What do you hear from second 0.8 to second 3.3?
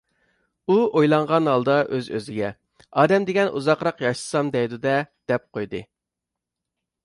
ئويلانغان ھالدا ئۆز-ئۆزىگە: «ئادەم